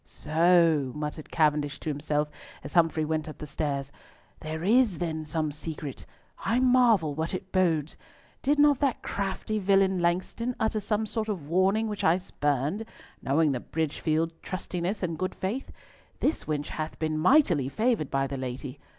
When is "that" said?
8.79-9.03